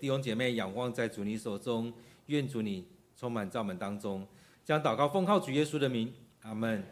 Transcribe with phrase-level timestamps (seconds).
[0.00, 1.92] 弟兄姐妹仰望在主你手中，
[2.26, 4.26] 愿主你充满在我们当中，
[4.64, 6.84] 将祷告奉靠主耶稣的名，阿门。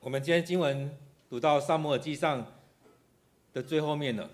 [0.00, 0.90] 我们今天经文
[1.30, 2.46] 读到撒摩尔记上
[3.54, 4.28] 的最后面了。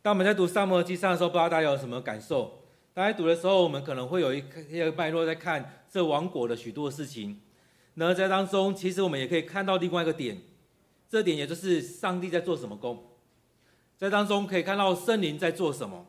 [0.00, 2.58] 当我们在读撒摩尔记上的时候，不知道大家有什么感受？
[2.92, 7.40] 大家读的时候，我们可能会有一个一个脉络在看这王国的许多事情。
[7.94, 10.40] 那在当中，其实我们也可以看到另外一个点，
[11.08, 13.11] 这点也就是上帝在做什么工。
[14.02, 16.04] 在当中可以看到圣灵在做什么，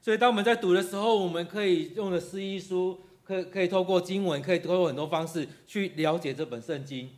[0.00, 7.10] 所以当我们在读的时候，我们可以用的思议书，可可以透过经文，可以透过很多方式去了解这本圣经。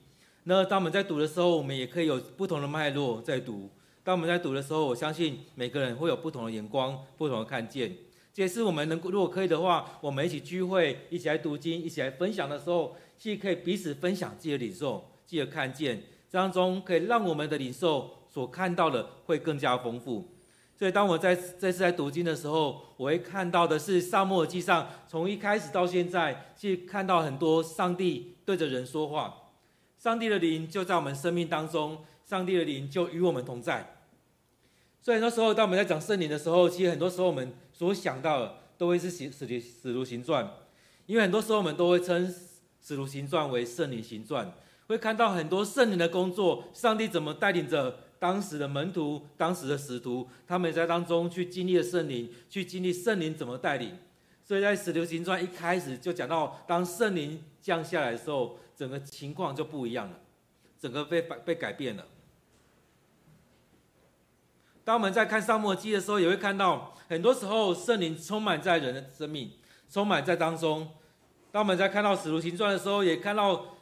[0.44, 3.68] 那当我们在读的时候，我们也可以有不同的脉络在读。
[4.02, 7.94] 当我们在读的时候，我相信每个人会有不同的眼光，不同的看见。
[8.32, 18.12] 这也是我们能够如果可以的话，我们一起聚会，一起来读经，一起来分享的时候，既可以彼此分享自己的领受，自己的看见，这当中可以让我们的领受。
[18.36, 20.22] 所看到的会更加丰富，
[20.78, 29.34] 所以当我在这次在读经的时候，我会看到的是撒母耳记上从一开始到现在，去看到很多上帝对着人说话，
[29.96, 33.96] 上帝的灵就在我们生命当中，上帝的灵就与我们同在。
[35.00, 40.46] 所以很多时候，当我们在讲圣灵的时候，其实很多时候我们所想到的都会是使使徒使徒行传，
[41.06, 42.30] 因为很多时候我们都会称
[42.82, 44.52] 使徒行传为圣灵行传，
[44.88, 48.00] 会看到很多圣灵的工作，上帝怎么带领着。
[48.18, 53.96] 当时的门徒，当时的使徒，他们在当中去经历了圣灵，去经历圣灵怎么带领。
[54.42, 60.18] 所以在使徒行传一开始就讲到，当圣灵降下来的时候，整个情况就不一样了，
[60.78, 62.06] 整个被被改变了。
[64.84, 69.50] 当我们在看撒母耳记的时候，也会看到，很多时候圣灵充满在人的生命，
[69.90, 70.88] 充满在当中。
[71.50, 73.76] 当我们在看到使徒行传的时候，也看到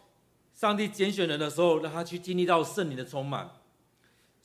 [0.55, 3.51] 上帝拣选人的时候，让他去经历到圣灵的充满。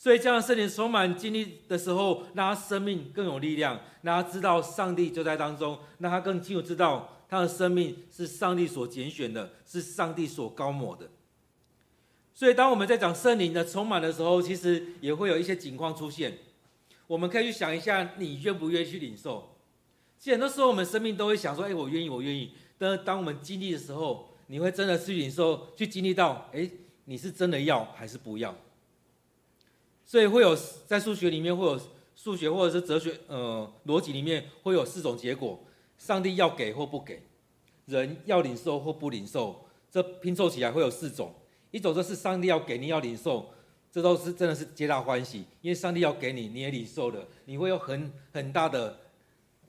[0.02, 11.10] 所以，这样圣灵充满经历的时候，让他生命更有力量，让他知道上帝就在当中，让他更清楚知道他的生命是上帝所拣选的，是上帝所高抹的。
[12.34, 16.38] 所以，当我们在讲圣灵的充满的时候，其实也会有一些情况出现。
[17.06, 19.54] 我们可以去想一下，你愿不愿意去领受？
[20.18, 26.72] 其实很多时候，我们生命都会想说：“哎，我愿意，我愿意。”但是，当我们经历的时候，你会真的去领受，去经历到：“哎，
[27.04, 28.56] 你是真的要还是不要？”
[30.10, 31.80] 所以会有在数学里面会有
[32.16, 35.64] 数学或者是哲学呃逻辑里面会有四种结果：
[36.00, 37.22] 上帝要给或不给，
[37.86, 39.68] 人要领受或不领受。
[39.92, 41.32] 这拼凑起来会有四种。
[41.70, 43.54] 一种就是上帝要给，你要领受，
[43.92, 49.00] 这都是真的是皆大欢喜，因为上帝要给你，你也领受了，你会有很很大的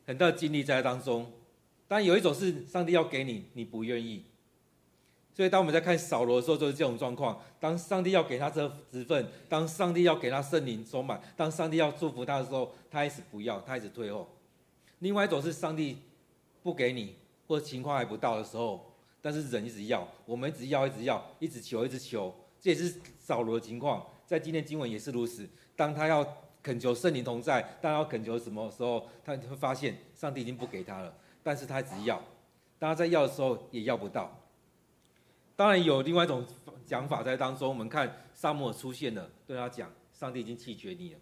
[0.07, 1.31] 很大的精力在当中。
[1.87, 4.25] 但有一种是上帝要给你，你不愿意。
[5.41, 7.41] 所以，当我们在看扫罗的时候，就是这种状况。
[7.59, 14.29] 当上帝要给他这职分，当上帝要给他圣灵充满，当上帝要祝福他的时候，他一直不要，他一直退后。
[14.99, 15.97] 另外一种是上帝
[16.63, 17.17] 不给你，
[17.49, 18.93] 或者情况还不到的时候，
[19.23, 22.31] 但是人一直要，我们一直要，一直要，一直求，一直求。
[22.61, 25.49] 这也是扫罗的情况，在今天经文也是如此。
[25.75, 32.23] 当他要恳求圣灵同在，当他要恳求什么时候，他会发现上帝已经不给他了，但是他一直要。
[32.79, 34.37] 当他在要的时候，也要不到。
[35.61, 36.43] 当然有另外一种
[36.87, 41.19] 讲法在当中，我们看撒母尔出现了，对他讲，上帝已经弃绝你了。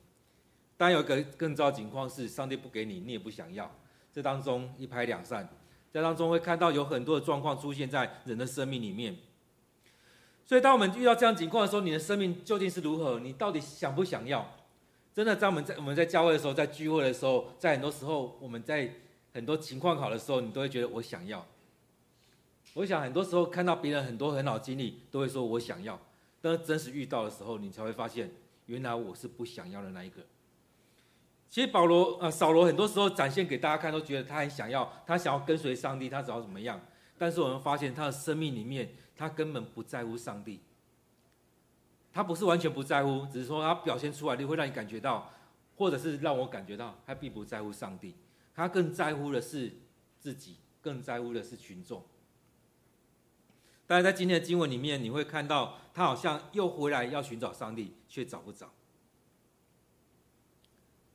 [0.77, 3.69] 当然有一个更糟的情况是，上帝不给你，你也不想要，
[4.13, 5.49] 这当中一拍两散，
[5.91, 9.17] 在当中会看到有很多的状况出现在人的生命里面。
[10.47, 13.19] 所以当我们遇到这样情况的时候，你的生命究竟是如何？
[13.19, 14.49] 你到底想不想要？
[15.13, 18.89] 真的在我们在我们在教会的时候，在聚会的时候，在很多时候我们在
[19.35, 21.45] 很多情况好的时候，你都会觉得我想要。
[22.79, 25.99] 我想很多时候看到别人很多很好的经历，都会说我想要，
[26.41, 28.31] 但是真实遇到的时候，你才会发现，
[28.67, 30.23] 原来我是不想要的那一个。
[31.49, 36.81] 其实保罗啊，扫罗很多时候展现给大家看，都觉得他很想要，他想要跟随上帝，他想要怎么样？
[37.19, 40.61] 但是我们发现他的生命里面，他根本不在乎上帝。
[42.13, 45.33] 他不是完全不在乎，只是说他表现出来，就会让你感觉到，
[45.77, 48.15] 或者是让我感觉到，他并不在乎上帝，
[48.55, 49.81] 他更在乎的是
[50.21, 52.05] 自己，更在乎的是群众。
[53.89, 58.71] 但是在今天的经文里面，你会看到他好像又回来要寻找上帝，却找不着。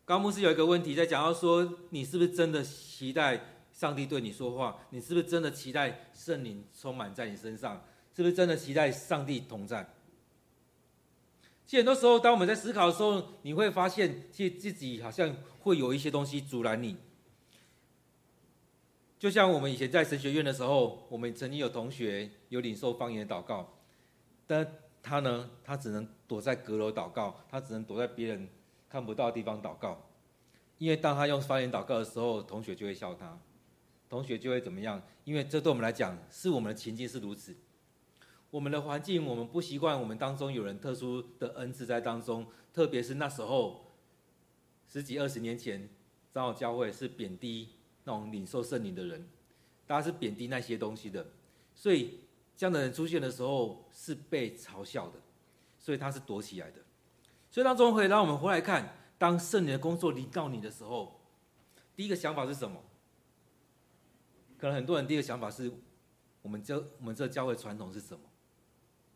[0.04, 3.40] 高牧师有一个问题在讲到说：你是不是真的期待
[3.72, 4.80] 上帝对你说话？
[4.90, 7.86] 你是不是真的期待圣灵充满在你身上？
[8.16, 9.88] 是不是真的期待上帝同在？
[11.68, 16.98] 其实很多时候，当我们在思考的时候，你会发现，其实自己好像会有一些东西阻拦你。
[19.24, 23.78] 就像我们以前在神学院的时候，我们曾经有同学有领受方言祷告，
[24.46, 24.70] 但
[25.02, 28.50] 他呢，他只能躲在阁楼祷告，他只能躲在别人
[28.90, 30.10] 看不到的地方祷告。
[30.78, 33.40] 因为当他用方言祷告的时候，同学就会笑他，
[34.10, 35.02] 同学就会怎么样？
[35.24, 37.56] 因为这对我们来讲，是我们的情境是如此。
[38.52, 43.94] 我们的环境，我们不习惯我们当中有人特殊的恩赐在当中，特别是那时候
[44.86, 45.88] 十几二十年前，
[46.34, 47.70] 长老教会是贬低
[48.04, 49.28] 那种领受圣灵的人，
[49.86, 51.26] 大家是贬低那些东西的，
[51.74, 52.20] 所以
[52.56, 55.20] 这样的人出现的时候是被嘲笑的，
[55.80, 56.78] 所以他是躲起来的。
[57.50, 61.20] 所以当中可以让我们回来看，当圣灵的工作临到你的时候，
[61.96, 62.82] 第一个想法是什么？
[64.58, 65.72] 可能很多人第一个想法是，
[66.42, 68.24] 我们这我们这教会传统是什么？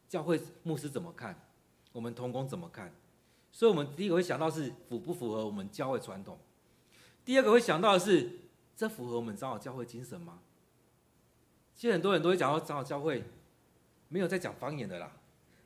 [0.07, 1.47] 教会牧师怎么看？
[1.91, 2.93] 我们同工怎么看？
[3.51, 6.37] 所以，我们第一个会想到是符不符合我们教会传统。
[7.25, 8.29] 第二个会想到的是，
[8.77, 10.39] 这符合我们长老教会精神吗？
[11.75, 13.23] 其实很多人都会讲到长老教会
[14.07, 15.11] 没有在讲方言的啦，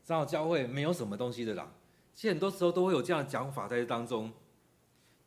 [0.06, 1.74] 长老教会没有什么东西的啦。
[2.16, 4.32] 其实很多时候都会有这样的讲法在这当中。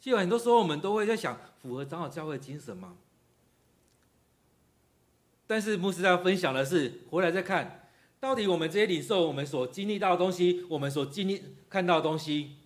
[0.00, 2.96] 其实很多时候我们都会在想，符合长老教会精神吗？
[5.46, 7.88] 但是牧师在分享的是，回来再看。
[8.18, 12.56] 到底我们这些领受，我们所经历到的东西，我们所经历看到的东西，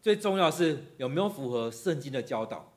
[0.00, 2.72] 最重要是有没有符合圣经的教导。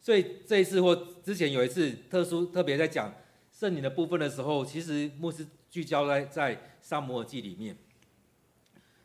[0.00, 3.12] 所以这一次或之前有一次特殊特别在讲
[3.52, 7.76] 圣灵的部分的时候，其实牧师聚焦在在撒母耳记里面。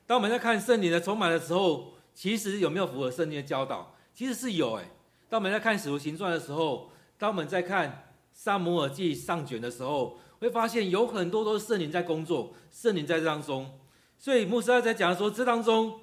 [0.06, 3.96] 当我们在看圣灵的充满的时候，其实有没有符合圣经的教导？
[4.14, 4.86] 其实是有哎。
[5.30, 10.20] 当我们在看使徒行传的时候，当我们在看撒母耳记上卷的时候。
[10.40, 13.80] 会发现有很多都是圣灵在工作，圣灵在这当中，
[14.20, 16.02] 所以牧师在讲说，这当中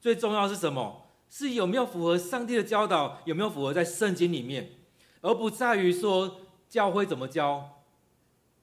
[0.00, 1.05] 最重要是什么？
[1.28, 4.70] 是有没有符合上帝的教导，有没有符合在圣经里面，
[5.20, 7.82] 而不在于说教会怎么教，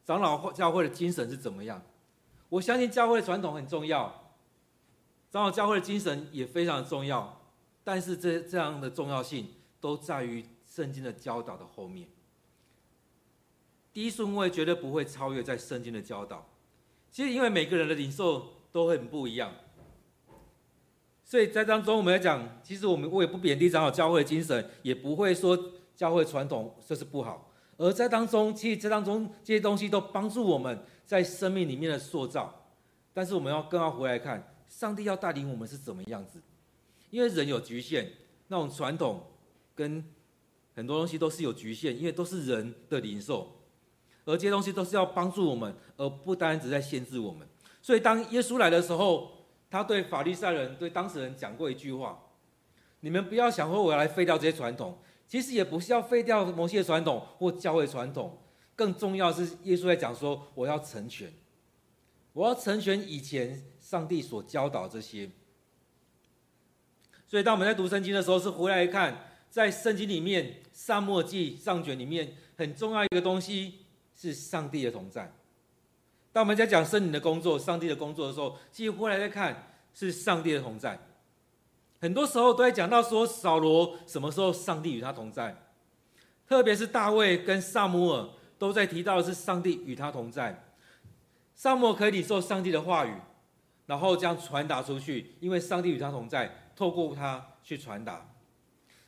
[0.06, 1.82] 长老教会的精神是怎么样。
[2.50, 4.34] 我相信教会的传统很重要，
[5.32, 7.42] 长老教会的精神也非常重要，
[7.84, 9.48] 但是这这样的重要性
[9.80, 12.08] 都在于圣经的教导的后面。
[13.92, 16.50] 第一顺位绝对不会超越在圣经的教导。
[17.12, 19.54] 其实，因为每个人的领受都很不一样，
[21.34, 25.58] 所以在当中我们来讲，其实我们我也不贬低长老教会精神，也不会说
[25.96, 27.52] 教会传统这是不好。
[27.76, 30.78] 而在当中，其实这当中这些东西都帮助我们
[31.08, 32.68] 在生命里面的塑造。
[33.16, 36.40] 但是我们要更要回来看，上帝要带领我们是怎么样子？
[37.10, 38.12] 因为人有局限，
[38.50, 39.20] 那种传统
[39.74, 40.06] 跟
[40.76, 43.60] 很多东西都是有局限，因为都是人的灵兽。
[44.26, 47.48] 而这些东西都是要帮助我们，而不单只在限制我们。
[47.82, 49.32] 所以当耶稣来的时候，
[49.74, 52.24] 他对法利赛人、对当事人讲过一句话
[53.02, 58.38] ：“你们不要想说我要来废掉这些传统，其实也不是要废掉某些传统或教会传统，
[58.76, 61.34] 更重要是耶稣在讲说我要成全，
[62.34, 65.28] 我要成全以前上帝所教导这些。”
[67.26, 73.80] 所以当我们在读圣经的时候，是回来看在圣经里面撒母耳记上卷里面很重要一个东西。
[74.16, 75.34] 是上帝的同在。
[76.34, 81.00] 当我们在讲圣灵的工作、上帝的工作的时候，其实回来再看，是上帝的同在。
[82.02, 85.56] 很多时候都在讲到说，扫罗什么时候上帝与他同在？
[86.48, 88.28] 特别是大卫跟撒母耳
[88.58, 90.66] 都在提到是上帝与他同在。
[91.56, 93.14] 撒母可以领受上帝的话语，
[93.86, 98.28] 然后将传达出去，因为上帝与他同在，透过他去传达。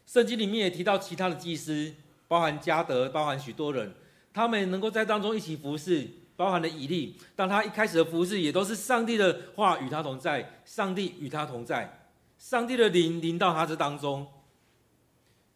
[0.05, 1.95] 圣经里面也提到其他的祭司，
[2.27, 3.95] 包含加德，包含许多人。
[4.31, 7.17] 他们能够在当中一起服侍，包含了以利。
[7.35, 14.27] 当他一开始的服侍，也都是上帝的话与他同在，上帝与他同在，上帝的灵临到他这当中，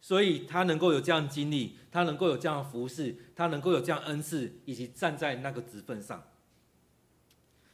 [0.00, 6.22] 所以他能够有这样经历，他能够有这样的服侍，他能够有这样恩赐，以及站在那个职分上。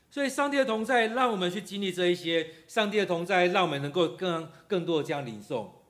[0.09, 5.83] 所以，上帝的同在让我们去经历这一些，上帝的同在让我们能够更更多的这样领受。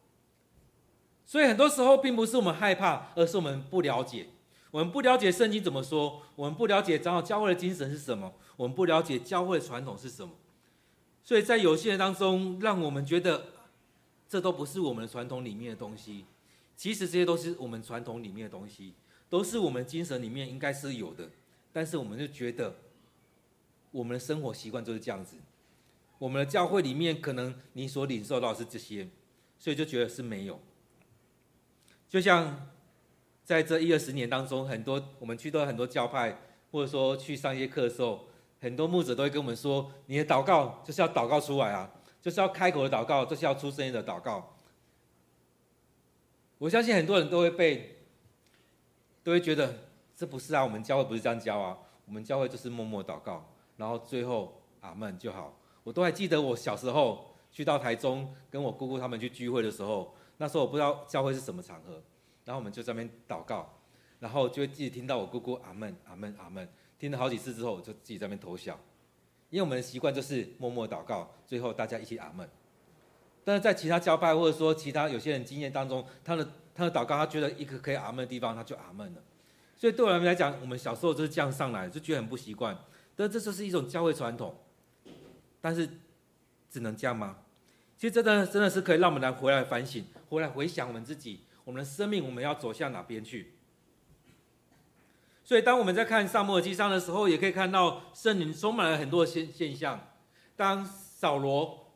[1.25, 4.27] 所以，很多时候并不是我们害怕，而是我们不了解。
[4.73, 10.35] 我们不了解圣经怎么说，我们不了解长老教会的精神是什么，我们不了解教会的传统是什么，
[11.23, 13.47] 所以在有些人当中，让我们觉得
[14.29, 16.27] 这都不是我们的传统里面的东西。
[16.77, 18.93] 其实这些都是我们传统里面的东西，
[19.31, 21.31] 都是我们精神里面应该是有的，
[21.73, 22.77] 但是我们就觉得
[23.93, 25.37] 我们的生活习惯就是这样子，
[26.19, 29.09] 我们的教会里面可能你所领受到的是这些，
[29.59, 30.61] 所以就觉得是没有，
[32.11, 32.69] 就像。
[33.47, 36.37] 在这一二十年当中，很多我们去到很多教派，
[36.73, 38.25] 或者说去上一些课的时候，
[38.61, 41.89] 很多牧者都会跟我们说：“你的祷告就是要祷告出来啊，
[42.21, 44.57] 就是要开口的祷告，就是要出声音的祷告。”
[46.59, 47.99] 我相信很多人都会被，
[49.23, 49.73] 都会觉得
[50.17, 55.57] 这不是啊，我们教会不是这样教啊，我们教会就是默默祷告，然后最后阿门就好。
[55.85, 62.03] 我都还记得我小时候去到台中跟我姑姑他们去聚会的时候，那时候我不知道教会是什么场合，
[62.47, 63.79] 然后我们就在那边祷告，
[64.21, 66.67] 然后就会自己听到我姑姑阿门阿门阿门，
[66.99, 68.79] 听了好几次之后，我就自己在那边偷笑，
[69.51, 72.49] 因为我们的习惯就是默默祷告，最后大家一起阿门。
[73.45, 79.23] 但是在其他教派或者说其他有些人经验当中，他的他的祷告，他觉得一个可以阿门的地方，他就阿门了。
[79.77, 82.77] 所以对我们来讲，我们小时候就是这样上来，就觉得很不习惯。
[83.15, 84.55] 但这就是一种教会传统，
[85.61, 85.89] 但是
[86.71, 87.39] 只能这样吗？
[87.97, 93.55] 其实真的真的是可以让我们来回来反省，回来回想我们自己，我们的生命我们要走向哪边去？
[95.43, 100.13] 所以当我们在看撒母耳记上的时候，也可以看到圣灵充满了很多现现象。
[100.55, 101.93] 当扫罗、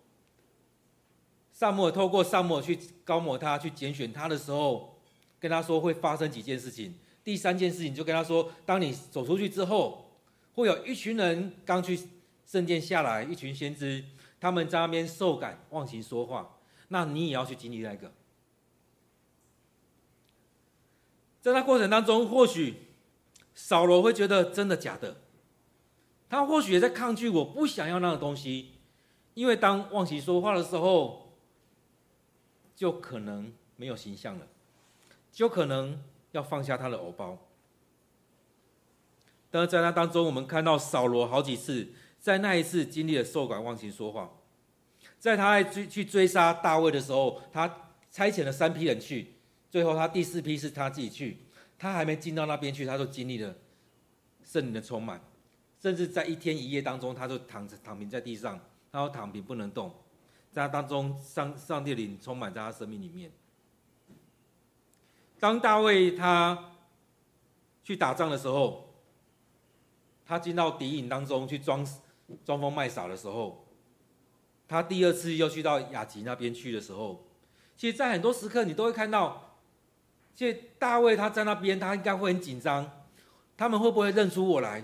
[1.53, 4.99] 撒母耳透过撒母耳去膏抹他、去拣选他的时候，
[5.39, 6.97] 跟他说会发生几件事情。
[7.23, 10.19] 第三件事情就跟他说：当你走出去之后，
[10.55, 11.97] 会有一群人刚去
[12.45, 14.05] 圣殿下来，一群先知。
[14.41, 16.59] 他们在那边受感忘形说话，
[16.89, 18.11] 那你也要去经历那个。
[21.40, 22.88] 在那过程当中，或许
[23.54, 25.16] 扫罗会觉得真的假的，
[26.28, 28.73] 他或许也在抗拒，我不想要那个东西，
[29.35, 31.37] 因为当忘形说话的时候，
[32.75, 34.47] 就可能没有形象了，
[35.32, 37.38] 就可能要放下他的偶包。
[39.50, 41.92] 但是在那当中，我们看到扫罗好几次。
[42.20, 44.30] 在那一次经历了受感忘情说话，
[45.18, 47.66] 在他在追去追杀大卫的时候，他
[48.11, 49.37] 差遣了三批人去，
[49.71, 51.39] 最后他第四批是他自己去，
[51.79, 53.55] 他还没进到那边去，他就经历了
[54.45, 55.21] 圣灵的充满，
[55.81, 58.61] 甚至在一天一夜当中，他就躺着躺平在地上，
[58.91, 59.95] 他就躺平不能动，
[60.50, 63.31] 在他当中上上帝灵充满在他生命里面。
[65.39, 66.73] 当大卫他
[67.83, 68.93] 去打仗的时候，
[70.27, 71.87] 他进到敌营当中去装。
[72.45, 73.67] 装疯卖傻的时候，
[74.69, 77.27] 他第二次又去到亚吉那边去的时候，
[77.77, 79.50] 其实，在很多时刻你都会看到，
[80.35, 82.91] 所以大卫他在那边，他应该会很紧张。
[83.57, 84.83] 他们会不会认出我来？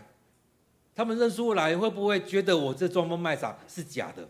[0.95, 4.29] 他们认出我来，会不会觉得我这装疯卖傻是假的？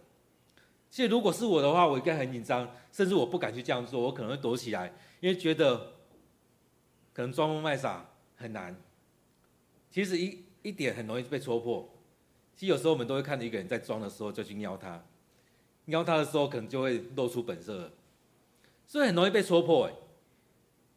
[0.89, 5.93] 其实，如果是我的话，我应该很紧张，甚至我不敢去这样做，我可能会躲起来，因为觉得
[7.13, 8.07] 可能装疯卖傻
[8.37, 8.75] 很难。
[9.91, 11.89] 其实一一点很容易被戳破。
[12.57, 15.05] 其实有时候我们都会看到一个人在装的时候就去瞄他，
[15.85, 17.93] 瞄他的时候可能就会露出本色，
[18.87, 19.87] 所以很容易被戳破。
[19.87, 19.93] 哎，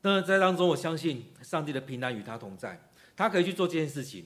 [0.01, 2.82] 那在当中，我相信上帝的平安与他同在，
[3.18, 4.25] 他可以去做这件事情。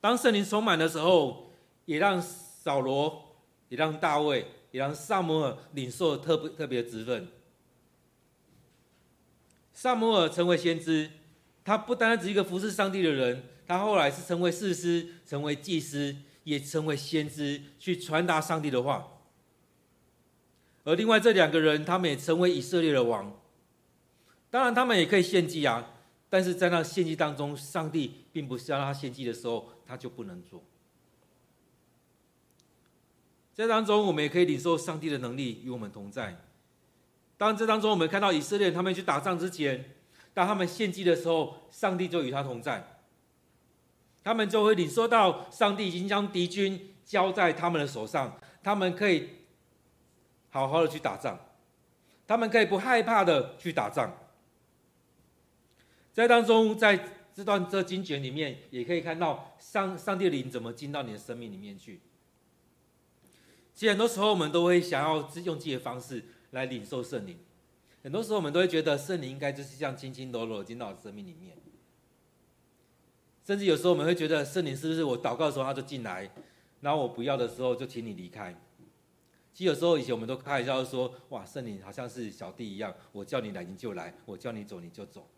[0.00, 1.50] 当圣灵充满的时候，
[1.84, 3.36] 也让扫罗，
[3.68, 7.28] 也让大卫，也让撒摩尔领受特别特别的职分。
[9.72, 11.10] 撒摩尔成为先知，
[11.64, 13.44] 他不单单只是一个服侍上帝的人。
[13.66, 16.14] 他后来是成为士师，成为祭司，
[16.44, 19.08] 也成为先知，去传达上帝的话。
[20.84, 23.34] 而另外这两个人，他们也成为以色列的王。
[24.54, 25.84] 当然，他们也可以献祭啊，
[26.30, 30.62] 但是在那献祭当中，上帝并不是要他献祭的时候，他就不能做。
[33.52, 36.40] 在当中，我们也可以领受上帝的能力与我们同在。
[37.36, 39.92] 当这当中，我们看到以色列他们去打仗之前，
[40.32, 43.00] 当他们献祭的时候，上帝就与他同在。
[44.22, 49.30] 他们就会领受到上帝已经将敌军交在他们的手上，他们可以
[50.50, 51.36] 好好的去打仗，
[52.24, 54.16] 他们可以不害怕的去打仗。
[56.14, 62.00] 在当中，在这段这经卷里面，也可以看到上上帝灵怎么进到你的生命里面去。
[63.74, 67.36] 其实很多时候我们都会想要用自己的方式来领受圣灵，
[68.04, 71.56] 很多时候我们都会觉得圣灵应该就是这样轻轻柔柔进到我生命里面。
[73.44, 76.30] 甚至有时候我们会觉得圣灵是不是我祷告的时候他就进来，
[76.80, 78.54] 然后我不要的时候就请你离开。
[79.52, 85.28] 其实有时候以前我们都开玩笑说，哇，圣灵好像是小弟一样，我叫你来你就来，我叫你走你就走。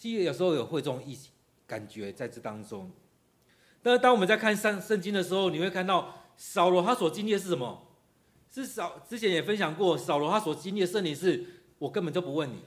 [0.00, 1.16] 其实有时候有会这种意
[1.66, 2.90] 感觉在这当中。
[3.82, 7.86] 但是当我们在看圣圣经的时候，你会看到扫罗他所经历的是什么？
[8.50, 11.44] 是扫之前也分享过，扫罗他所经历的圣灵是
[11.78, 12.62] 我根本就不问你。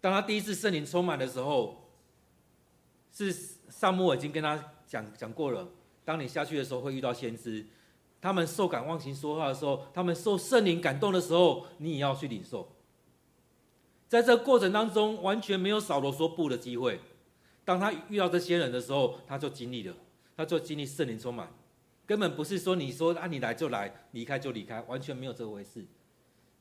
[0.00, 1.82] 当他第一次圣灵充满的时候。
[3.18, 5.66] 是撒母耳已经跟他讲讲过了，
[6.04, 7.64] 当你下去的时候会遇到先知，
[8.20, 12.75] 他们受感忘形说话的时候，他们受圣灵感动的时候，你也要去领受。
[14.08, 17.00] 在这过程当中，完全没有扫罗说不的机会。
[17.64, 19.94] 当他遇到这些人的时候，他就经历了，
[20.36, 21.48] 他就经历圣灵充满，
[22.06, 25.84] 根本不是说你说啊你来就来，离开就离开，完全没有这回事。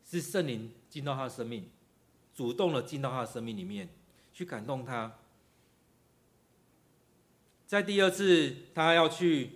[0.03, 1.69] 是圣灵进到他的生命，
[2.33, 3.89] 主动的进到他的生命里面
[4.33, 5.13] 去感动他。
[7.67, 9.51] 在第二次他要去，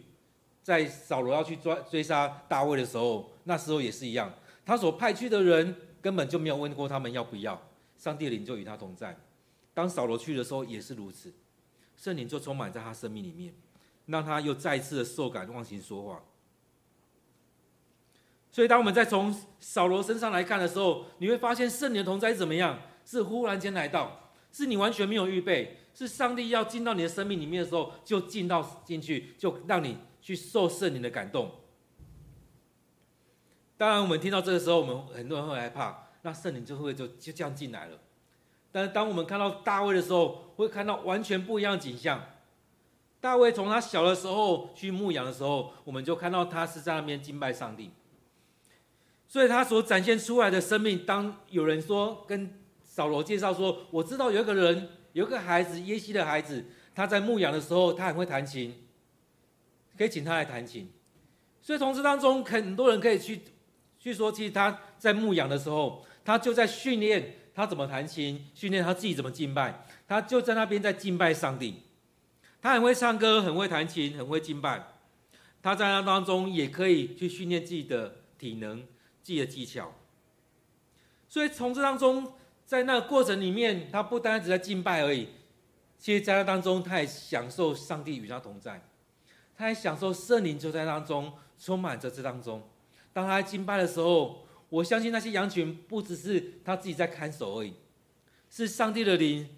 [0.63, 4.34] 在扫罗要去追追杀大卫的时候，那时候也是一样，
[4.65, 7.60] 他所派去的人根本就没有问过他们要不要，
[8.00, 9.15] 上帝的灵就与他同在。
[9.75, 11.32] 当扫罗去的时候也是如此，
[11.96, 13.53] 圣灵就充满在他生命里面，
[14.08, 16.24] 让他又再一次的受感忘形说话。
[18.51, 22.82] 所以，当我们再从扫罗身上来看的时候，你会发现圣灵的同在怎么样？
[23.06, 31.51] 是忽然间来到，是你完全没有预备，是上帝要进到你的生命里面的时候，就进到进去，就让你去受圣灵的感动。
[33.77, 37.97] 当然，我们听到这个时候，我们很多人会害怕，那圣灵就会就就这样进来了。
[38.71, 42.23] 但是，当我们看到大卫的时候，会看到完全不一样的景象。
[43.19, 47.91] 大卫从他小的时候去牧羊的时候，我们就看到他是在那边敬拜上帝。
[49.27, 58.75] 所以，他所展现出来的生命，当有人说跟扫罗介绍说：“我知道有一个人，有一个孩子，耶西的孩子，他在牧羊的时候，他很会弹琴，
[59.97, 60.91] 可以请他来弹琴。”
[61.61, 63.41] 所以，从这当中，很多人可以去。
[63.99, 69.86] 据说，其实他在牧羊的时候，他就在训练他怎么弹琴，训练他自己怎么敬拜。
[70.08, 71.82] 他就在那边在敬拜上帝。
[72.62, 74.86] 他很会唱歌，很会弹琴，很会敬拜。
[75.62, 78.82] 他在那当中也可以去训练自己的体能、
[79.22, 79.94] 自己的技巧。
[81.27, 82.34] 所以从这当中，
[82.65, 85.29] 在那个过程里面，他不单只在敬拜而已，
[85.98, 88.82] 其实在那当中，他也享受上帝与他同在，
[89.56, 92.68] 他也享受圣灵就在当中充满着这当中。
[93.13, 97.73] 当他敬拜的时候，我相信那些羊群不只是他自己在看守而已，
[98.49, 99.49] 是上帝的灵，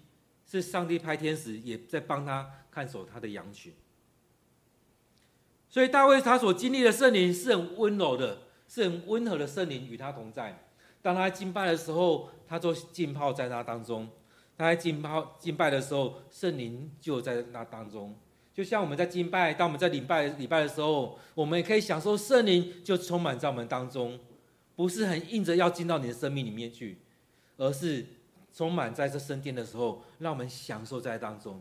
[0.46, 3.72] 是上帝派天使也在帮他看守他的羊群。
[5.68, 10.66] 所以大卫他所经历的圣灵是很温柔的，是很温和的圣灵与他同在。
[11.00, 14.06] 当他敬拜的时候，他就浸泡在那当中；
[14.56, 18.14] 他在浸泡敬拜的时候，圣灵就在那当中。
[18.54, 24.20] 就像我们在敬拜，当我们在礼拜礼拜的时候，我们也可以享受圣灵就充满在我们当中，
[24.74, 26.98] 不是很硬着要进到你的生命里面去，
[27.56, 28.06] 而是
[28.52, 31.60] 充满在这圣殿的时候，让我们享受在当中，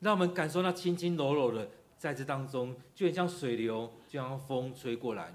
[0.00, 5.34] 让我们感受那轻轻柔柔的在这当中，就很像水流，就像风吹过来，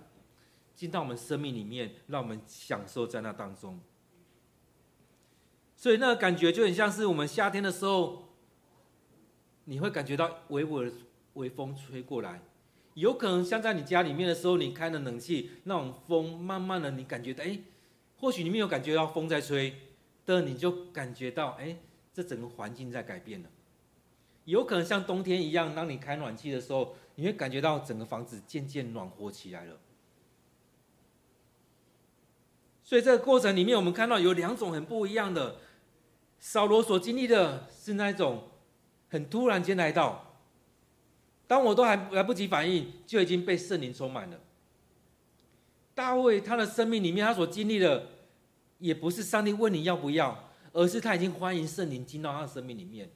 [0.75, 3.79] 进到我们生命里面，让我们享受在那当中。
[5.75, 8.27] 所以那个感觉就很像是我们夏天的时候。
[9.65, 10.91] 你会感觉到微微的
[11.35, 12.41] 微风吹过来，
[12.93, 17.59] 有可能像在你家里面的时候，你开了冷气，那种风慢慢的，你感觉到，哎，
[18.17, 19.73] 或许你没有感觉到风在吹，
[20.25, 21.77] 但你就感觉到，哎，
[22.13, 23.49] 这整个环境在改变了。
[24.45, 29.77] 有可能像冬天一样，当你开暖气的时候，你会感觉到整个房子渐渐暖和起来了。
[32.83, 35.57] 所以这个过程里面，我们看到有两种很不一样的，
[36.39, 38.47] 扫罗所经历的是那种。
[39.13, 40.30] 很突然间来到，
[41.51, 44.39] 当我都还来不及反应，就已经被圣灵充满了。
[45.93, 48.07] 大卫他的生命里面，他所经历的，
[48.77, 53.09] 也不是上帝问你要不要，而是他已经欢迎圣灵进到他的生命里面，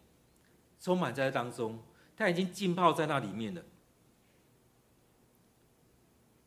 [0.82, 1.80] 充满在当中，
[2.18, 3.64] 他已经浸泡在那里面了。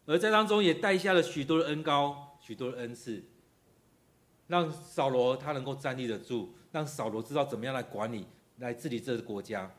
[0.05, 3.25] 而在当中也带下了许多的恩膏，许多的恩赐，
[4.49, 8.27] 让扫罗他能够站立得住，让扫罗知道怎么样来管理。
[8.59, 9.73] 来治理这个国家。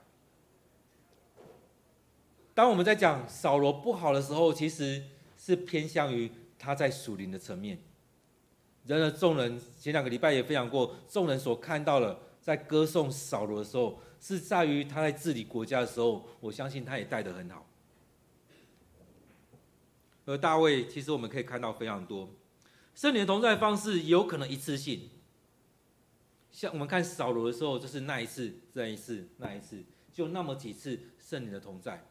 [2.59, 5.01] 当我们在讲扫罗不好的时候，其实
[5.37, 7.79] 是偏向于他在属灵的层面。
[8.85, 17.65] 然而众人前两个礼拜也分享过，众人所看到的，在歌颂扫罗的时候，是在于他在治理国家的时候，我相信他也带得很好。
[20.25, 22.29] 而大卫，其实我们可以看到非常多，
[22.93, 25.09] 圣灵同在方式有可能一次性。
[26.51, 32.05] 像我们看扫罗的时候，就是那一次、这一次、那一次，就那么几次圣灵的同在。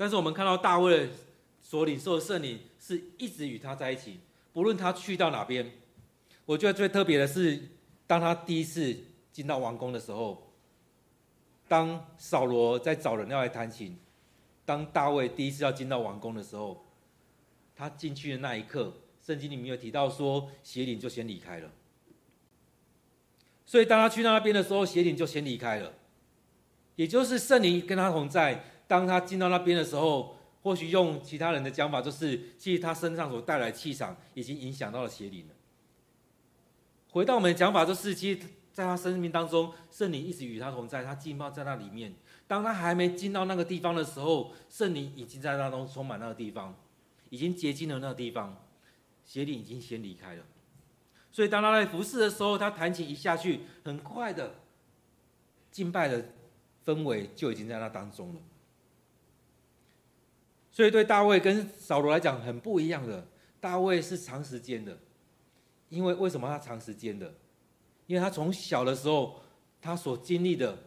[0.00, 1.10] 但是我们看到大卫
[1.60, 4.18] 所领受的圣灵是一直与他在一起，
[4.50, 5.72] 不论他去到哪边。
[6.46, 7.68] 我觉得最特别的是，
[8.06, 8.96] 当他第一次
[9.30, 10.54] 进到王宫的时候，
[11.68, 13.94] 当扫罗在找人要来弹琴，
[14.64, 16.82] 当大卫第一次要进到王宫的时候，
[17.76, 21.70] 他进去的那一刻，圣经里面有提到说，邪灵就先离开了。
[23.66, 25.92] 所以，当他去那边的时候，邪灵就先离开了，
[26.96, 28.64] 也就是圣灵跟他同在。
[28.90, 35.54] 当他进到那边的时候，或许用其他人的讲法，就是其实他身上所带来气场已经影响到了邪灵了。
[37.10, 38.40] 回到我们的讲法，就是其实
[38.72, 42.12] 在他生命当中，圣灵一直与他同在，他浸泡在那里面。
[42.48, 46.74] 当他还没进到那个地方的时候，圣灵已经在那中充满那个地方，
[47.28, 48.60] 已经接近了那个地方，
[49.24, 50.42] 邪灵已经先离开了。
[51.30, 54.56] 所以，当他在服侍的时候，他弹琴一下去，很快的
[55.70, 56.24] 敬拜的
[56.84, 58.40] 氛围就已经在那当中了。
[60.80, 63.28] 所以，对大卫跟扫罗来讲很不一样的。
[63.60, 64.98] 大卫是长时间的，
[65.90, 67.34] 因为为什么他长时间的？
[68.06, 69.42] 因为他从小的时候，
[69.82, 70.78] 他所经历的，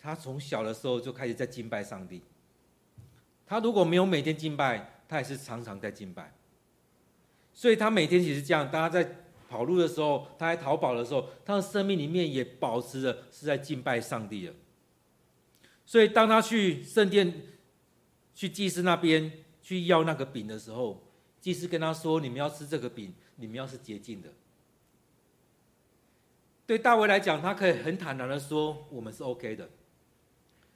[0.00, 2.22] 他从小的时候就开始在敬拜上帝。
[3.44, 6.32] 他如果没有每天敬拜，他也是常常在敬拜。
[7.52, 9.16] 所以他每天其实这样，当他在
[9.48, 14.52] 跑路的时候，他在逃跑的时候，他的生命里面也保持着是在敬拜上帝的。
[15.84, 17.34] 所以当他去圣殿，
[18.34, 19.30] 去祭司那边
[19.62, 21.02] 去要那个饼的时候，
[21.40, 24.28] 祭司跟他说：“你们要吃这个饼，你们要是洁净的。”
[26.66, 29.68] 对大卫来讲，他可以很坦然的说：“我们是 OK 的。”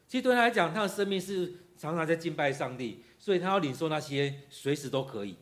[0.09, 5.37] 其实对他来讲，他的生命是常常在敬拜上帝，所以他要领受那些随时都可以。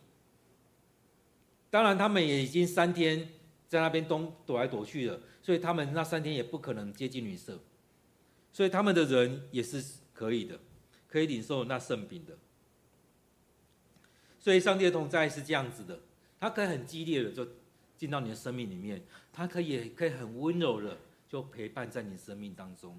[1.70, 3.28] 当然，他们也已经三天
[3.66, 7.58] 在那边东躲来躲去了，所以他们那三天也不可能接近女色，
[8.52, 10.60] 所以他们的人也是可以的，
[11.12, 12.38] 可以领受那圣饼的。
[14.38, 16.00] 所以上帝的同在是这样子的，
[16.40, 17.46] 他可以很激烈的就
[17.98, 19.04] 进到你的生命里面。
[19.30, 20.96] 他可以可以很温柔的
[21.28, 22.98] 就陪伴在你生命当中，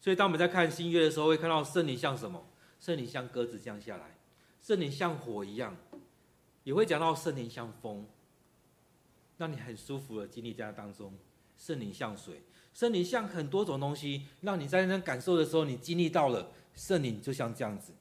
[0.00, 2.46] 所以当我们在看新约的时候，会看到圣灵像什么？
[2.80, 4.16] 圣灵像鸽子降下来，
[4.62, 5.76] 圣灵像火一样，
[6.64, 8.06] 也会讲到圣灵像风，
[9.36, 11.12] 让你很舒服的经历在当中。
[11.58, 12.42] 圣灵像水，
[12.72, 17.92] 圣灵像很多种东西，让你在那感受的时候，你经历到了圣灵就像这样子。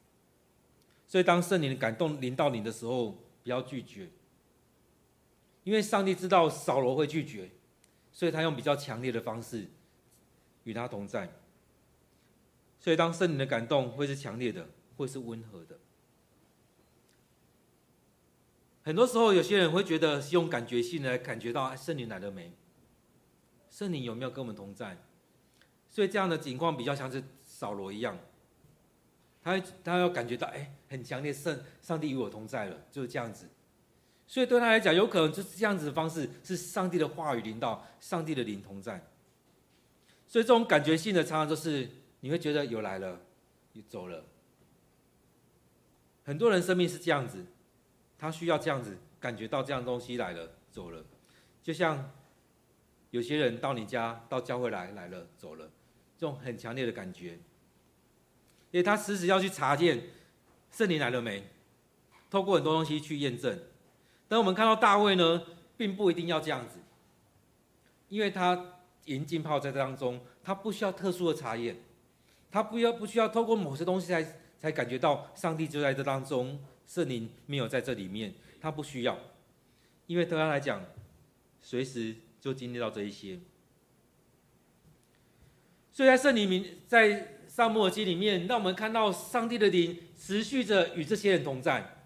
[1.08, 3.12] 所以当圣灵的感动临到你的时候，
[3.44, 4.10] 不要拒绝。
[5.64, 7.50] 因为上帝知道扫罗会拒绝，
[8.12, 9.68] 所以他用比较强烈的方式
[10.64, 11.30] 与他同在。
[12.80, 15.78] 所以当圣灵的感动会是强烈的，会是温和的。
[18.84, 22.54] 很多时候，有些人会觉得是用感觉性来感觉到圣灵来了没？
[23.70, 24.98] 圣灵有没有跟我们同在？
[25.90, 28.18] 所以这样的情况比较像是扫罗一样，
[29.58, 33.48] 他他要感觉到哎，很强烈，圣上帝与我同在了，就是这样子。
[34.28, 39.04] 所以对他来讲，有可能就是这样子的方式，是上帝的话语领导，上帝的灵同在。
[40.28, 43.20] 所以这种感觉性的，常常就是你会觉得有来了，
[43.74, 44.24] 有走了。
[46.24, 47.44] 很多人生命是这样子，
[48.20, 51.04] 他需要这样子感觉到这样东西来了，走了。
[51.64, 52.12] 就像
[53.10, 55.72] 有些人到你家，到教会来，来了，走了，
[56.16, 57.40] 这种很强烈的感觉。
[58.72, 60.10] 因为他时时要去查验
[60.72, 61.44] 圣灵来了没，
[62.30, 63.60] 透过很多东西去验证。
[64.28, 65.44] 但我们看到大卫呢，
[65.76, 66.80] 并不一定要这样子，
[68.10, 71.78] 因为他已经浸泡在这当中，他不需要特殊的查验，
[72.52, 74.24] 他不要不需要透过某些东西才
[74.60, 79.18] 才感觉到上帝就在这当中，圣灵没有在这里面，他不需要，
[80.06, 80.86] 因为对他来讲，
[81.62, 83.40] 随时就经历到这一些。
[86.00, 91.98] 所以在圣灵里，在撒母耳记里面，让我们看到上帝的灵持续着与这些人同在，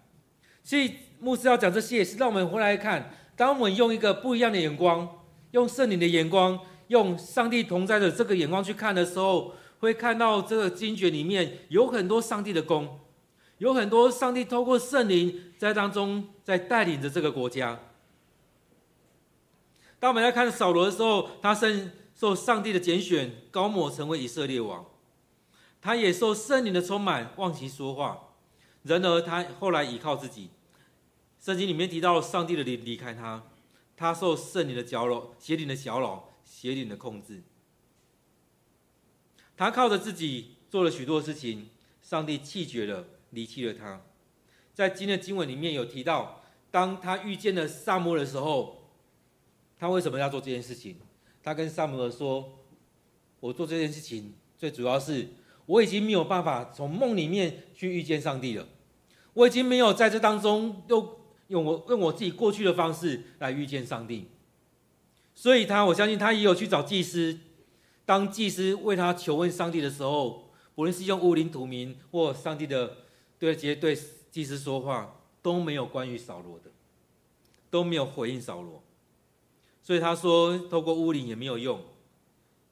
[0.64, 0.94] 所以。
[1.20, 3.14] 牧师要讲这些，是让我们回来看。
[3.36, 5.08] 当我们用一个不一样的眼光，
[5.52, 12.98] 用圣灵的眼光，用上帝同在的这个眼光去看的时候，会看到这个经卷里面有很多上帝的功，
[13.58, 17.78] 有很多上帝透过圣灵在当中在带领着这个国家。
[20.00, 21.68] 当我们在看扫罗的时候，他受
[22.24, 24.86] 受上帝的拣选，高抹成为以色列王，
[25.82, 28.30] 他也受圣灵的充满，忘记说话。
[28.84, 30.48] 然而他后来倚靠自己。
[31.38, 33.44] 圣经里面提到上帝的离离开他，
[33.94, 37.42] 他受圣灵的搅扰、邪灵的搅扰、邪灵的控制。
[39.54, 41.68] 他靠着自己做了许多事情，
[42.00, 44.00] 上帝弃绝了、离弃了他。
[44.72, 48.88] 在今天的经文里面有提到，当他遇见了撒摩的时候，
[49.78, 50.96] 他为什么要做这件事情？
[51.44, 52.58] 他跟撒母耳说
[53.38, 55.28] ：“我做这件事情最主要是
[55.66, 58.66] 我已经没有办法从梦里面去遇见上帝了，
[59.34, 61.08] 我已经没有在这当中用。”
[61.48, 64.28] 用我用我自己过去的方式来遇见上帝，
[65.34, 67.38] 所以他我相信他也有去找祭司。
[68.06, 72.96] 当祭司为他求问上帝的时候，不论是用乌灵土明或上帝的
[73.38, 73.94] 对接对
[74.30, 76.70] 祭司说话，都没有关于扫罗的，
[77.70, 78.82] 都没有回应扫罗。
[79.84, 81.80] 所以他说，透过巫灵也没有用，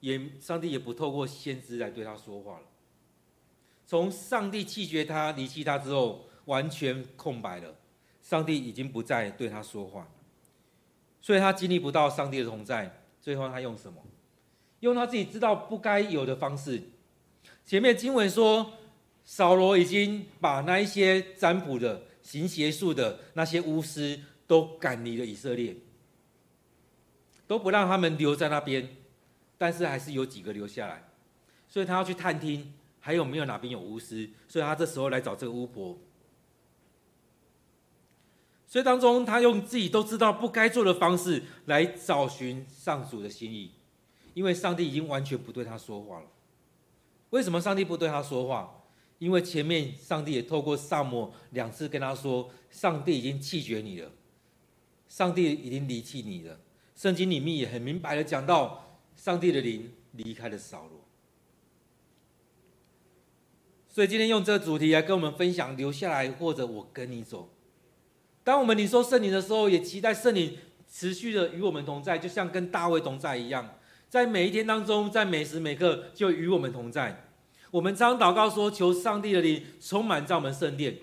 [0.01, 2.63] 也上帝也不透过先知来对他说话了。
[3.87, 7.77] 从上帝弃绝他、离弃他之后，完全空白了。
[8.23, 10.09] 上帝已经不再对他说话，
[11.21, 13.03] 所以他经历不到上帝的同在。
[13.21, 14.01] 最后他用什么？
[14.81, 16.83] 用他自己知道不该有的方式。
[17.67, 18.73] 前面经文说，
[19.25, 25.77] 扫罗已经把那一些占卜的、行邪术的那些巫师都赶离了以色列，
[27.53, 28.97] 都不让他们留在那边，
[29.59, 31.07] 但是还是有几个留下来。
[31.69, 34.31] 所以他要去探听，还有没有哪边有巫师。
[34.49, 35.99] 所以他这时候来找这个巫婆。
[38.67, 43.73] 所以当中他用自己都知道不该做的方式来找寻上主的心意，
[44.33, 46.27] 因为上帝已经完全不对他说话了。
[47.29, 48.83] 为什么上帝不对他说话？
[49.19, 54.11] 因为前面上帝也透过撒母耳两次跟他说，上帝已经弃绝你了，
[55.07, 56.59] 上帝已经离弃你了。
[57.03, 61.01] 圣经里面也很明白的讲到，上帝的灵离开了扫罗。
[63.89, 67.49] 所以今天用这个主题来跟我们分享，留下来或者我跟你走。
[68.45, 70.57] 当我们领受圣灵的时候，也期待圣灵
[70.89, 73.77] 持续的与我们同在，就像跟大卫同在一样，
[74.09, 77.25] 在每一天当中，在每时每刻就与我们同在。
[77.73, 80.99] 我们常祷告说：“求上帝的灵充满在我们圣殿。”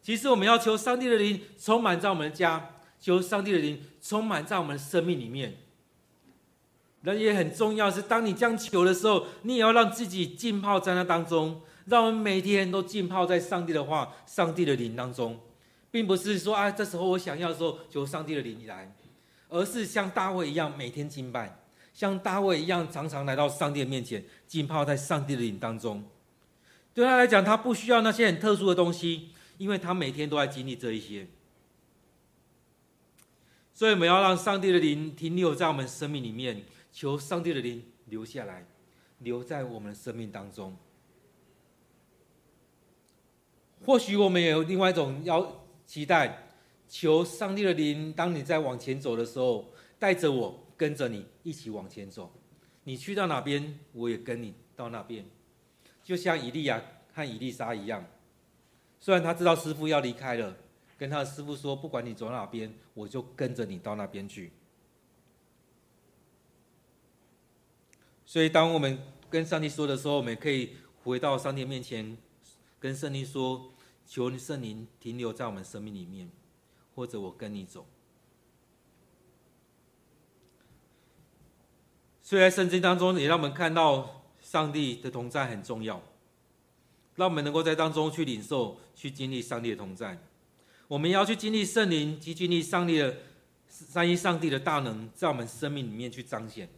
[0.00, 5.56] 其实我们要求上帝的灵充满在我们的家，求上帝的灵充满在我们的生命里面。
[7.02, 15.40] 人也很重要，是当你这样求的时候，你也要让自己浸泡在那当中，让我们每天都浸泡在上帝的话、上帝的灵当中，
[15.90, 18.94] 并不是说啊，这时候我想要的时候求上帝的灵来，
[19.48, 21.58] 而是像大卫一样每天敬拜，
[21.92, 26.04] 像大卫一样常常来到上帝的面前，浸泡在上帝的灵当中。
[26.94, 31.26] 对他来讲，他不需要那些很特殊的东西，因为他每天都在经历这一些。
[33.82, 38.64] 所以我们要让上帝的灵停留在我们生命里面，求上帝的灵留下来，
[39.18, 40.76] 留在我们的生命当中。
[43.84, 46.46] 或许我们也有另外一种要期待，
[46.88, 52.32] 求上帝的灵，当你在往前走的时候，带着我，跟着你一起往前走。
[52.84, 55.26] 你去到哪边，我也跟你到那边。
[56.04, 56.80] 就像以利亚
[57.12, 58.06] 和以利沙一样，
[59.00, 60.56] 虽然他知道师傅要离开了，
[61.02, 64.52] 跟他的师傅说：“不管你走哪边，我就跟着你到那边去。”
[68.24, 68.96] 所以，当我们
[69.28, 72.16] 跟上帝说的时候，我们可以回到上帝面前，
[72.78, 73.72] 跟圣灵说
[74.06, 76.30] ：“求圣灵停留在我们生命里面，
[76.94, 77.84] 或者我跟你走。”
[82.22, 84.22] 所以在圣经当中，也让我们看到。
[84.40, 86.02] 上帝的同在很重要，
[87.14, 90.18] 让我们能够在当中去领受、去经历上帝的同在。
[90.92, 93.16] 我们要去经历圣灵及经历上帝的
[93.66, 96.68] 三一上帝的大能，在我们生命里面去彰显。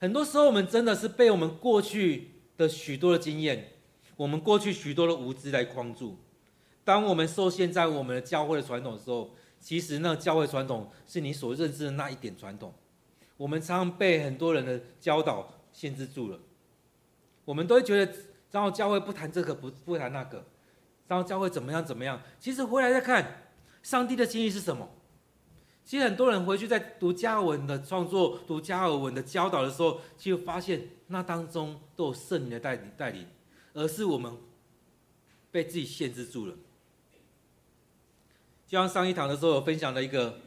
[0.00, 3.74] 很多时候，我们真的是被我们过去的许多的经验，
[4.16, 6.18] 我们过去许多的无知来框住。
[6.82, 12.74] 当我们受限在我们的教会的传统的时候，其实那教会传统是你所认知的那一点传统。
[13.36, 16.40] 我们常常被很多人的教导限制住了。
[17.44, 18.12] 我们都会觉得，
[18.50, 20.44] 然后教会不谈这个，不不谈那个，
[21.06, 22.20] 然后教会怎么样怎么样。
[22.40, 23.42] 其实回来再看，
[23.84, 24.88] 上帝的心意是什么？
[25.84, 33.26] 其实很多人回去在读加尔文的创作、读加尔文的教导的时候，其实发现那当中都有圣灵的带领带领，
[33.74, 34.34] 而是我们
[35.50, 36.54] 被自己限制住了。
[38.66, 40.40] 就像上一堂的时候有分享的一个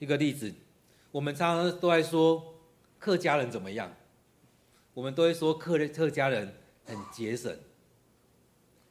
[0.00, 0.52] 一个例子，
[1.12, 2.56] 我们常常都在说
[2.98, 3.94] 客家人怎么样。
[4.94, 6.52] 我们都会说客客家人
[6.84, 7.56] 很节省，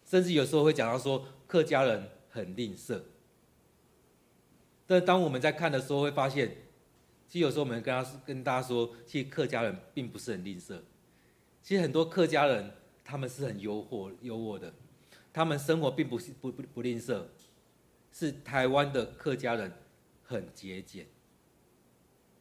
[0.05, 3.01] 甚至有时候会讲到说客家人很吝啬。
[4.89, 6.49] 但当我们在看的时候，会发现，
[7.27, 10.79] 其实有时候我们跟他跟大家说，其实客家人并不是很吝啬。
[11.61, 12.71] 其实很多客家人
[13.05, 14.73] 他们是很优渥优渥的，
[15.31, 17.23] 他们生活并不是不不不吝啬，
[18.11, 19.71] 是台湾的客家人
[20.23, 21.05] 很节俭，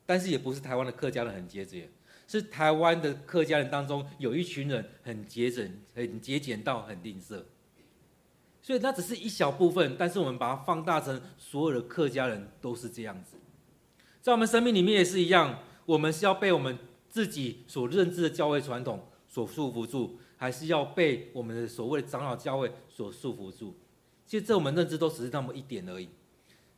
[0.07, 1.91] 但是也不是台湾的客家人很节俭。
[2.27, 7.43] 是台湾的客家人当中有一群人很节省、很节俭到很吝啬，
[8.61, 13.37] 所以那只是一小部分，但是我们把它放大成所有的客家人都是这样子。
[14.21, 23.75] 在我们生命里面也是一样，我们是要被我们自己所认知的教会传统所束缚住，还是要被我们的所谓的长老教会所束缚住？
[24.27, 26.09] 其实这我们认知都只是那么一点而已。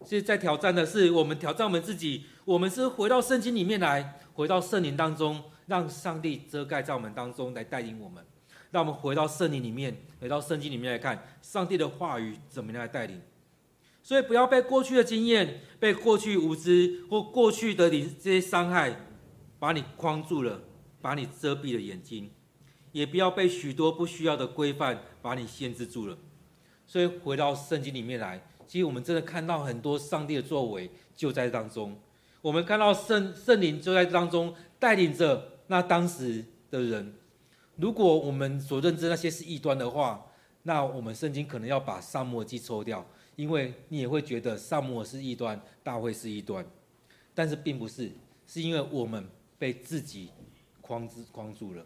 [0.04, 8.24] 所以在挑战的是我们挑战我们自己，我们是回到圣经里面来，回到圣灵当中，让上帝遮盖在我们当中来带领我们，
[8.70, 13.20] 让我们回到圣灵里面，回到圣经里面来看上帝的话语怎么样来带领。
[14.02, 18.96] 所以不要被过去的经验、被过去无知或过去的你这些伤害，
[19.58, 20.62] 把你框住了，
[21.02, 22.30] 把你遮蔽了眼睛，
[22.92, 26.16] 也不要被许多不需要的规范把你限制住了。
[26.86, 28.42] 所以回到圣经里面来。
[28.66, 32.00] 其实我们真的看到很多上帝的作为就在当中，
[32.40, 37.12] 我们看到圣圣灵就在当中带领着那当时的人。
[37.76, 40.26] 如果我们所认知那些是异端的话，
[40.62, 43.06] 那我们圣经可能要把撒母耳记抽掉，
[43.36, 46.64] 因为你也会觉得撒母耳是异端，大卫是异端，
[47.34, 48.10] 但是并不是，
[48.46, 49.26] 是因为我们
[49.58, 50.30] 被自己
[50.80, 51.84] 框住框住了。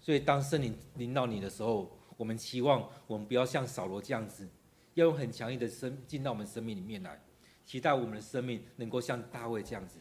[0.00, 4.48] 所以当圣灵临到你的时候，我们期望我们不要像扫罗这样子。
[4.94, 7.20] 要用很强硬的生进到我们生命里面来，
[7.66, 9.98] 期待我们的生命能够像大卫这样子，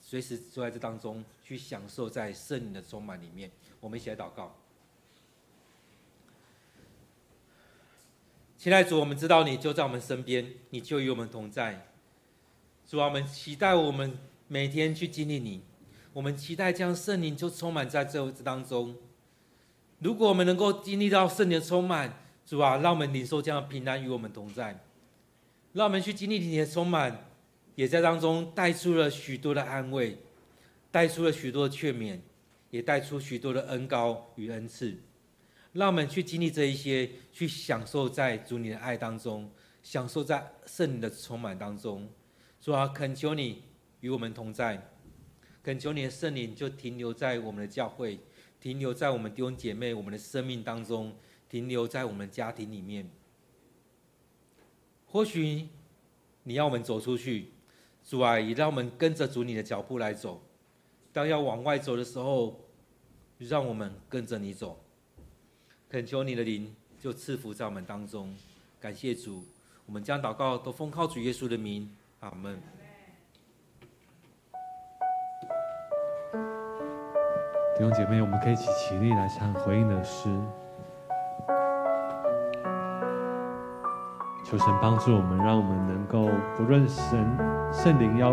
[0.00, 3.50] 随时坐在这当中去享受在圣灵的充满里面。
[3.82, 4.54] 我们一起来祷告。
[8.56, 11.84] 亲爱的主，我们知道你就在我们身边，你就与我们同在。
[12.86, 14.16] 主啊，我们期待我们
[14.46, 15.62] 每天去经历你，
[16.12, 18.94] 我们期待将圣灵就充满在这这当中。
[19.98, 24.78] 如果我们能够经历到圣灵的充满，主啊，让我们领受这样的平安与我们同在。
[25.72, 27.24] 让我们去经历你的充满，
[27.74, 30.18] 也在当中带出了许多的安慰，
[30.92, 32.20] 带出了许多的劝勉，
[32.72, 34.96] 也带出许多的恩膏与恩赐。
[35.74, 39.50] 让我们去经历这一些，去享受在主你的爱当中，
[39.82, 42.08] 享受在圣灵的充满当中。
[42.60, 43.62] 主啊，恳求你
[44.00, 44.90] 与我们同在，
[45.62, 48.18] 恳求你的圣灵就停留在我们的教会，
[48.58, 51.14] 停留在我们弟兄姐妹、我们的生命当中，
[51.48, 53.10] 停留在我们家庭里面。
[55.06, 55.68] 或许
[56.44, 57.52] 你要我们走出去，
[58.02, 60.42] 主啊，也让我们跟着主你的脚步来走。
[61.12, 62.58] 当要往外走的时候，
[63.38, 64.80] 让我们跟着你走。
[65.90, 68.34] 恳求你的灵就赐福在我们当中。
[68.80, 69.44] 感谢主，
[69.84, 72.58] 我们将祷告都奉靠主耶稣的名，阿门。
[77.74, 80.30] 弟兄姐妹，我们可以一起起立来唱回应的诗。
[84.44, 87.36] 求神帮助我们，让我们能够不论神
[87.72, 88.30] 圣灵要